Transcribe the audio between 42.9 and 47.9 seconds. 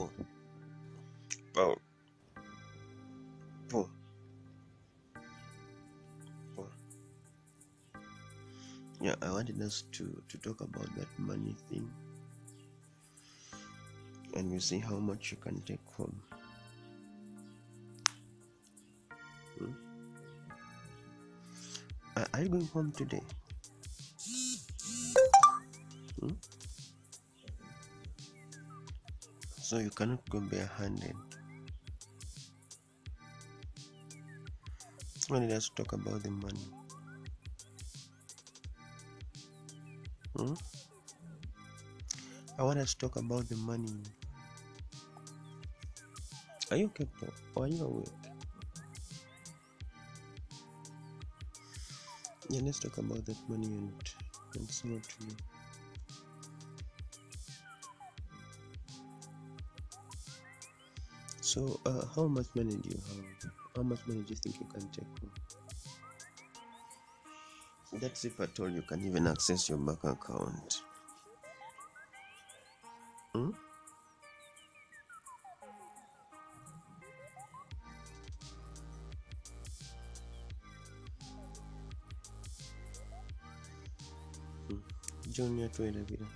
to talk about the money. Are you okay? Or are you